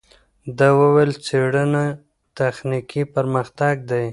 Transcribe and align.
ده 0.57 0.67
وویل، 0.79 1.11
څېړنه 1.25 1.83
تخنیکي 2.37 3.01
پرمختګ 3.15 3.75
دی. 3.91 4.05